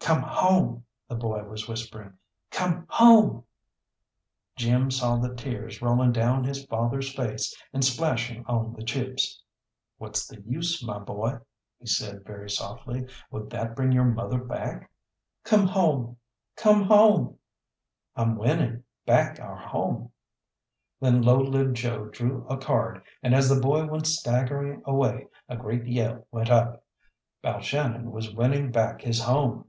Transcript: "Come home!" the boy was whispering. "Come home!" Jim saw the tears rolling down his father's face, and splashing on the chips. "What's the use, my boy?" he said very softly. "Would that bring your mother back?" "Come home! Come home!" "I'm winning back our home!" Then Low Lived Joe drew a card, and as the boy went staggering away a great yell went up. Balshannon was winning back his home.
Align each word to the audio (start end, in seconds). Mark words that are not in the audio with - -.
"Come 0.00 0.22
home!" 0.22 0.86
the 1.06 1.16
boy 1.16 1.42
was 1.42 1.68
whispering. 1.68 2.14
"Come 2.50 2.86
home!" 2.88 3.44
Jim 4.56 4.90
saw 4.90 5.16
the 5.16 5.34
tears 5.34 5.82
rolling 5.82 6.12
down 6.12 6.44
his 6.44 6.64
father's 6.64 7.12
face, 7.14 7.54
and 7.74 7.84
splashing 7.84 8.42
on 8.46 8.72
the 8.72 8.82
chips. 8.82 9.42
"What's 9.98 10.26
the 10.26 10.40
use, 10.40 10.82
my 10.82 10.98
boy?" 10.98 11.40
he 11.78 11.84
said 11.84 12.24
very 12.24 12.48
softly. 12.48 13.04
"Would 13.30 13.50
that 13.50 13.76
bring 13.76 13.92
your 13.92 14.06
mother 14.06 14.38
back?" 14.38 14.90
"Come 15.44 15.66
home! 15.66 16.16
Come 16.56 16.84
home!" 16.84 17.38
"I'm 18.16 18.34
winning 18.36 18.84
back 19.04 19.38
our 19.38 19.56
home!" 19.56 20.10
Then 21.02 21.20
Low 21.20 21.36
Lived 21.38 21.76
Joe 21.76 22.06
drew 22.06 22.46
a 22.48 22.56
card, 22.56 23.02
and 23.22 23.34
as 23.34 23.50
the 23.50 23.60
boy 23.60 23.84
went 23.86 24.06
staggering 24.06 24.80
away 24.86 25.28
a 25.50 25.56
great 25.58 25.86
yell 25.86 26.26
went 26.30 26.48
up. 26.48 26.82
Balshannon 27.44 28.10
was 28.10 28.34
winning 28.34 28.70
back 28.72 29.02
his 29.02 29.20
home. 29.22 29.66